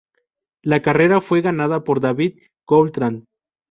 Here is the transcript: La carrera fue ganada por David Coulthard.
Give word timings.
La 0.63 0.81
carrera 0.81 1.21
fue 1.21 1.41
ganada 1.41 1.83
por 1.83 1.99
David 2.01 2.39
Coulthard. 2.65 3.21